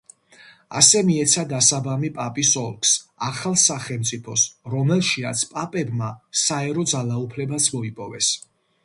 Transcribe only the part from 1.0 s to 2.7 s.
მიეცა დასაბამი პაპის